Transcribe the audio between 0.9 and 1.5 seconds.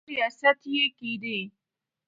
کېدی.